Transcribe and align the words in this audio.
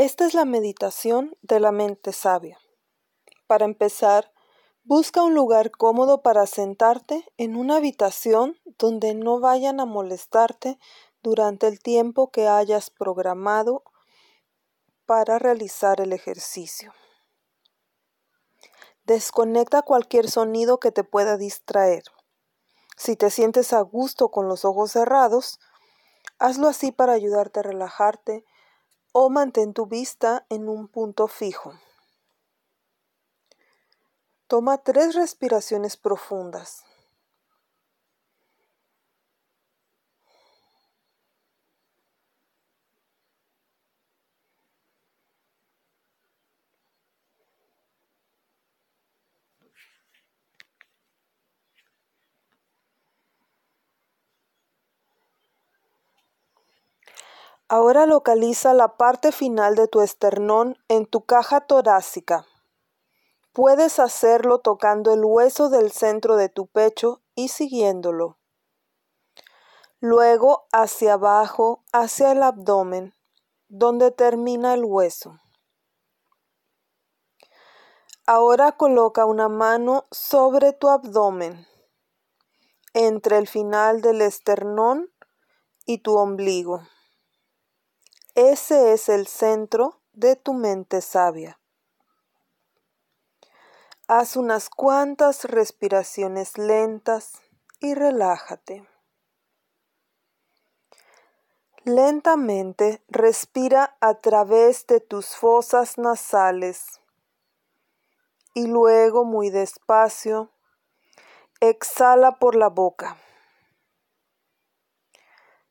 Esta 0.00 0.24
es 0.24 0.32
la 0.32 0.46
meditación 0.46 1.36
de 1.42 1.60
la 1.60 1.72
mente 1.72 2.14
sabia. 2.14 2.58
Para 3.46 3.66
empezar, 3.66 4.32
busca 4.82 5.22
un 5.22 5.34
lugar 5.34 5.70
cómodo 5.70 6.22
para 6.22 6.46
sentarte 6.46 7.30
en 7.36 7.54
una 7.54 7.76
habitación 7.76 8.56
donde 8.78 9.12
no 9.12 9.40
vayan 9.40 9.78
a 9.78 9.84
molestarte 9.84 10.78
durante 11.22 11.66
el 11.66 11.80
tiempo 11.80 12.30
que 12.30 12.48
hayas 12.48 12.88
programado 12.88 13.84
para 15.04 15.38
realizar 15.38 16.00
el 16.00 16.14
ejercicio. 16.14 16.94
Desconecta 19.04 19.82
cualquier 19.82 20.30
sonido 20.30 20.80
que 20.80 20.92
te 20.92 21.04
pueda 21.04 21.36
distraer. 21.36 22.04
Si 22.96 23.16
te 23.16 23.28
sientes 23.28 23.74
a 23.74 23.82
gusto 23.82 24.30
con 24.30 24.48
los 24.48 24.64
ojos 24.64 24.92
cerrados, 24.92 25.60
hazlo 26.38 26.68
así 26.68 26.90
para 26.90 27.12
ayudarte 27.12 27.60
a 27.60 27.64
relajarte 27.64 28.46
o 29.12 29.28
mantén 29.28 29.72
tu 29.72 29.86
vista 29.86 30.46
en 30.48 30.68
un 30.68 30.86
punto 30.86 31.26
fijo. 31.26 31.74
Toma 34.46 34.78
tres 34.78 35.14
respiraciones 35.14 35.96
profundas. 35.96 36.84
Ahora 57.72 58.04
localiza 58.04 58.74
la 58.74 58.96
parte 58.96 59.30
final 59.30 59.76
de 59.76 59.86
tu 59.86 60.00
esternón 60.00 60.76
en 60.88 61.06
tu 61.06 61.24
caja 61.24 61.60
torácica. 61.60 62.44
Puedes 63.52 64.00
hacerlo 64.00 64.58
tocando 64.58 65.14
el 65.14 65.24
hueso 65.24 65.68
del 65.70 65.92
centro 65.92 66.34
de 66.34 66.48
tu 66.48 66.66
pecho 66.66 67.22
y 67.36 67.46
siguiéndolo. 67.46 68.38
Luego 70.00 70.66
hacia 70.72 71.12
abajo, 71.12 71.84
hacia 71.92 72.32
el 72.32 72.42
abdomen, 72.42 73.14
donde 73.68 74.10
termina 74.10 74.74
el 74.74 74.84
hueso. 74.84 75.38
Ahora 78.26 78.72
coloca 78.72 79.26
una 79.26 79.48
mano 79.48 80.08
sobre 80.10 80.72
tu 80.72 80.88
abdomen, 80.88 81.68
entre 82.94 83.38
el 83.38 83.46
final 83.46 84.00
del 84.00 84.22
esternón 84.22 85.12
y 85.86 85.98
tu 85.98 86.16
ombligo. 86.16 86.80
Ese 88.34 88.92
es 88.92 89.08
el 89.08 89.26
centro 89.26 90.00
de 90.12 90.36
tu 90.36 90.54
mente 90.54 91.00
sabia. 91.00 91.58
Haz 94.06 94.36
unas 94.36 94.70
cuantas 94.70 95.44
respiraciones 95.44 96.58
lentas 96.58 97.40
y 97.80 97.94
relájate. 97.94 98.86
Lentamente 101.84 103.02
respira 103.08 103.96
a 104.00 104.14
través 104.14 104.86
de 104.86 105.00
tus 105.00 105.34
fosas 105.34 105.96
nasales 105.96 107.00
y 108.54 108.66
luego 108.66 109.24
muy 109.24 109.50
despacio 109.50 110.50
exhala 111.60 112.38
por 112.38 112.54
la 112.54 112.68
boca. 112.68 113.16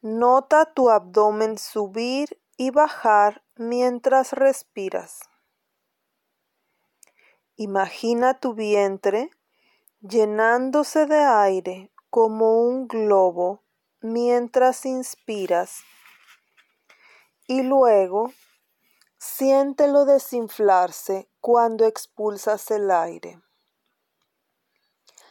Nota 0.00 0.72
tu 0.74 0.90
abdomen 0.90 1.58
subir 1.58 2.41
y 2.62 2.70
bajar 2.70 3.42
mientras 3.56 4.32
respiras. 4.32 5.22
Imagina 7.56 8.38
tu 8.38 8.54
vientre 8.54 9.30
llenándose 10.00 11.06
de 11.06 11.18
aire 11.18 11.90
como 12.08 12.62
un 12.62 12.86
globo 12.86 13.64
mientras 14.00 14.86
inspiras 14.86 15.80
y 17.48 17.64
luego 17.64 18.32
siéntelo 19.18 20.04
desinflarse 20.04 21.28
cuando 21.40 21.84
expulsas 21.84 22.70
el 22.70 22.92
aire. 22.92 23.42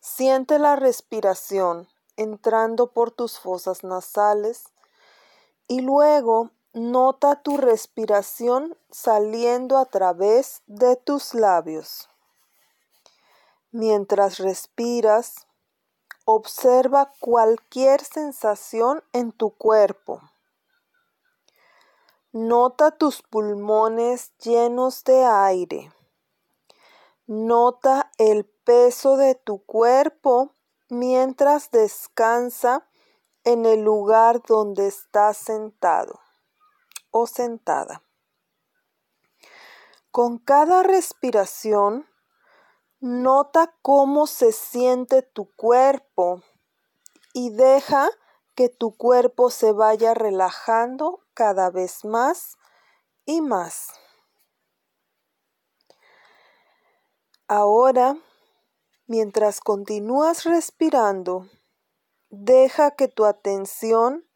Siente 0.00 0.58
la 0.58 0.74
respiración 0.74 1.86
entrando 2.16 2.90
por 2.90 3.12
tus 3.12 3.38
fosas 3.38 3.84
nasales 3.84 4.64
y 5.68 5.82
luego 5.82 6.50
Nota 6.74 7.42
tu 7.42 7.58
respiración 7.58 8.78
saliendo 8.90 9.76
a 9.76 9.84
través 9.84 10.62
de 10.64 10.96
tus 10.96 11.34
labios. 11.34 12.08
Mientras 13.72 14.38
respiras, 14.38 15.46
observa 16.24 17.12
cualquier 17.20 18.02
sensación 18.02 19.04
en 19.12 19.32
tu 19.32 19.50
cuerpo. 19.50 20.22
Nota 22.32 22.90
tus 22.92 23.20
pulmones 23.20 24.32
llenos 24.38 25.04
de 25.04 25.26
aire. 25.26 25.92
Nota 27.26 28.10
el 28.16 28.46
peso 28.46 29.18
de 29.18 29.34
tu 29.34 29.62
cuerpo 29.66 30.54
mientras 30.88 31.70
descansa 31.70 32.88
en 33.44 33.66
el 33.66 33.82
lugar 33.82 34.40
donde 34.48 34.86
estás 34.86 35.36
sentado 35.36 36.18
o 37.12 37.28
sentada. 37.28 38.02
Con 40.10 40.38
cada 40.38 40.82
respiración, 40.82 42.08
nota 43.00 43.72
cómo 43.82 44.26
se 44.26 44.50
siente 44.50 45.22
tu 45.22 45.50
cuerpo 45.54 46.42
y 47.32 47.50
deja 47.50 48.10
que 48.54 48.68
tu 48.68 48.96
cuerpo 48.96 49.50
se 49.50 49.72
vaya 49.72 50.14
relajando 50.14 51.20
cada 51.34 51.70
vez 51.70 52.04
más 52.04 52.58
y 53.24 53.40
más. 53.40 53.92
Ahora, 57.48 58.16
mientras 59.06 59.60
continúas 59.60 60.44
respirando, 60.44 61.48
deja 62.30 62.92
que 62.92 63.08
tu 63.08 63.24
atención 63.24 64.26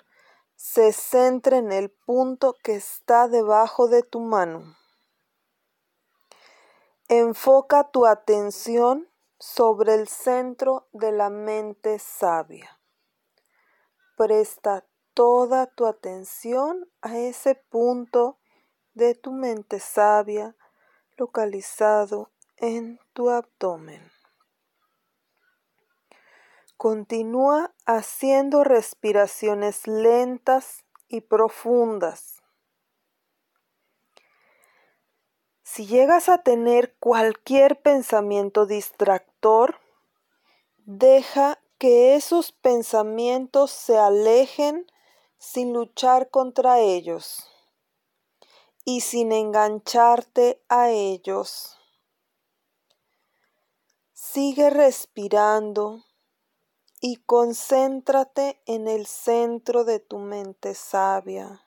se 0.56 0.92
centre 0.92 1.58
en 1.58 1.70
el 1.70 1.90
punto 1.90 2.56
que 2.62 2.74
está 2.74 3.28
debajo 3.28 3.88
de 3.88 4.02
tu 4.02 4.20
mano. 4.20 4.76
Enfoca 7.08 7.90
tu 7.90 8.06
atención 8.06 9.08
sobre 9.38 9.94
el 9.94 10.08
centro 10.08 10.88
de 10.92 11.12
la 11.12 11.30
mente 11.30 11.98
sabia. 11.98 12.80
Presta 14.16 14.86
toda 15.12 15.66
tu 15.66 15.86
atención 15.86 16.90
a 17.02 17.18
ese 17.18 17.54
punto 17.54 18.38
de 18.94 19.14
tu 19.14 19.32
mente 19.32 19.78
sabia 19.78 20.56
localizado 21.16 22.32
en 22.56 22.98
tu 23.12 23.28
abdomen. 23.28 24.15
Continúa 26.76 27.74
haciendo 27.86 28.62
respiraciones 28.62 29.86
lentas 29.86 30.84
y 31.08 31.22
profundas. 31.22 32.42
Si 35.62 35.86
llegas 35.86 36.28
a 36.28 36.42
tener 36.42 36.94
cualquier 36.98 37.80
pensamiento 37.80 38.66
distractor, 38.66 39.80
deja 40.84 41.58
que 41.78 42.14
esos 42.14 42.52
pensamientos 42.52 43.70
se 43.70 43.98
alejen 43.98 44.86
sin 45.38 45.72
luchar 45.72 46.30
contra 46.30 46.80
ellos 46.80 47.50
y 48.84 49.00
sin 49.00 49.32
engancharte 49.32 50.62
a 50.68 50.90
ellos. 50.90 51.76
Sigue 54.12 54.70
respirando 54.70 56.04
y 57.00 57.16
concéntrate 57.16 58.62
en 58.66 58.88
el 58.88 59.06
centro 59.06 59.84
de 59.84 60.00
tu 60.00 60.18
mente 60.18 60.74
sabia. 60.74 61.62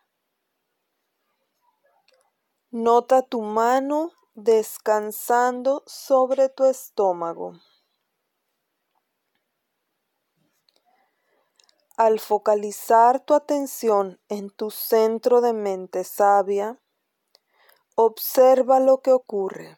Nota 2.71 3.21
tu 3.21 3.41
mano 3.41 4.11
descansando 4.35 5.83
sobre 5.85 6.49
tu 6.49 6.65
estómago. 6.65 7.53
Al 11.97 12.19
focalizar 12.19 13.19
tu 13.19 13.33
atención 13.33 14.19
en 14.29 14.49
tu 14.49 14.71
centro 14.71 15.41
de 15.41 15.53
mente 15.53 16.03
sabia, 16.05 16.79
observa 17.95 18.79
lo 18.79 19.01
que 19.01 19.11
ocurre. 19.11 19.77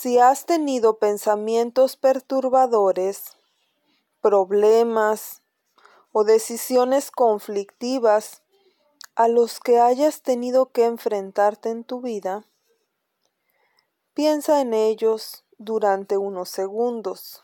Si 0.00 0.18
has 0.18 0.46
tenido 0.46 0.98
pensamientos 0.98 1.98
perturbadores, 1.98 3.36
problemas 4.22 5.42
o 6.10 6.24
decisiones 6.24 7.10
conflictivas 7.10 8.40
a 9.14 9.28
los 9.28 9.60
que 9.60 9.78
hayas 9.78 10.22
tenido 10.22 10.72
que 10.72 10.86
enfrentarte 10.86 11.68
en 11.68 11.84
tu 11.84 12.00
vida, 12.00 12.46
piensa 14.14 14.62
en 14.62 14.72
ellos 14.72 15.44
durante 15.58 16.16
unos 16.16 16.48
segundos. 16.48 17.42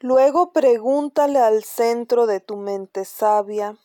Luego 0.00 0.52
pregúntale 0.52 1.38
al 1.38 1.62
centro 1.62 2.26
de 2.26 2.40
tu 2.40 2.56
mente 2.56 3.04
sabia 3.04 3.78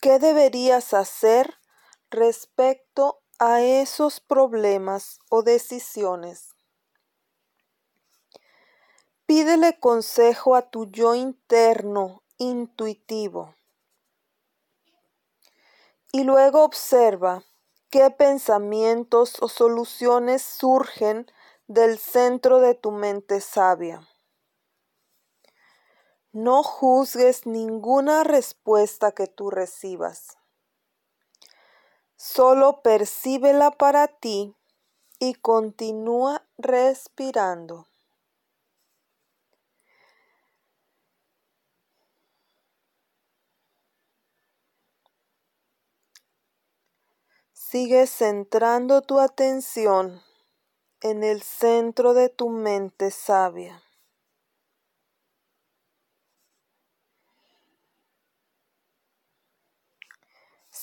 qué 0.00 0.18
deberías 0.18 0.94
hacer 0.94 1.58
respecto 2.08 3.20
a 3.40 3.62
esos 3.62 4.18
problemas 4.18 5.20
o 5.30 5.42
decisiones. 5.42 6.56
Pídele 9.26 9.78
consejo 9.78 10.56
a 10.56 10.62
tu 10.62 10.86
yo 10.90 11.14
interno 11.14 12.24
intuitivo. 12.38 13.54
Y 16.10 16.24
luego 16.24 16.64
observa 16.64 17.44
qué 17.90 18.10
pensamientos 18.10 19.36
o 19.40 19.48
soluciones 19.48 20.42
surgen 20.42 21.30
del 21.68 21.98
centro 21.98 22.58
de 22.58 22.74
tu 22.74 22.90
mente 22.90 23.40
sabia. 23.40 24.00
No 26.32 26.64
juzgues 26.64 27.46
ninguna 27.46 28.24
respuesta 28.24 29.12
que 29.12 29.28
tú 29.28 29.50
recibas. 29.50 30.37
Solo 32.20 32.82
percíbela 32.82 33.70
para 33.70 34.08
ti 34.08 34.52
y 35.20 35.34
continúa 35.34 36.44
respirando. 36.58 37.86
Sigue 47.52 48.08
centrando 48.08 49.02
tu 49.02 49.20
atención 49.20 50.20
en 51.00 51.22
el 51.22 51.42
centro 51.42 52.14
de 52.14 52.28
tu 52.30 52.48
mente 52.50 53.10
sabia. 53.12 53.82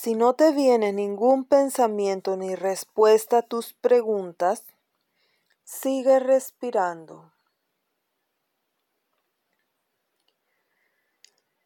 Si 0.05 0.13
no 0.13 0.35
te 0.35 0.51
viene 0.51 0.93
ningún 0.93 1.45
pensamiento 1.45 2.37
ni 2.37 2.53
respuesta 2.53 3.39
a 3.39 3.41
tus 3.41 3.73
preguntas, 3.73 4.61
sigue 5.63 6.19
respirando. 6.19 7.31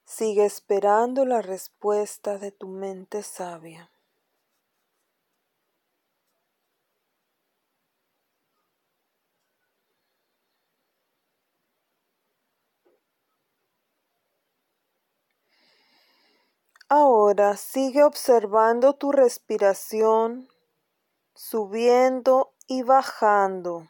Sigue 0.06 0.46
esperando 0.46 1.26
la 1.26 1.42
respuesta 1.42 2.38
de 2.38 2.54
tu 2.54 2.70
mente 2.70 3.24
sabia. 3.24 3.92
Ahora 16.92 17.56
sigue 17.56 18.04
observando 18.04 18.96
tu 18.96 19.12
respiración 19.12 20.50
subiendo 21.36 22.56
y 22.66 22.82
bajando. 22.82 23.88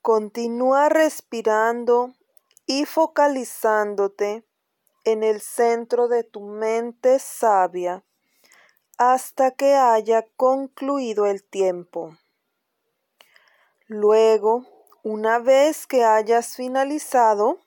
Continúa 0.00 0.88
respirando 0.88 2.14
y 2.66 2.84
focalizándote 2.84 4.46
en 5.02 5.24
el 5.24 5.40
centro 5.40 6.06
de 6.06 6.22
tu 6.22 6.40
mente 6.40 7.18
sabia 7.18 8.04
hasta 8.96 9.50
que 9.50 9.74
haya 9.74 10.28
concluido 10.36 11.26
el 11.26 11.42
tiempo. 11.42 12.16
Luego, 13.88 14.66
una 15.02 15.40
vez 15.40 15.88
que 15.88 16.04
hayas 16.04 16.54
finalizado, 16.54 17.58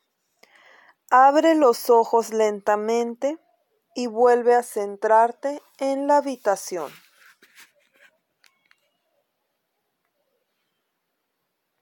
abre 1.09 1.53
los 1.53 1.89
ojos 1.89 2.31
lentamente 2.31 3.39
y 3.95 4.07
vuelve 4.07 4.55
a 4.55 4.63
centrarte 4.63 5.61
en 5.79 6.07
la 6.07 6.17
habitación. 6.17 6.91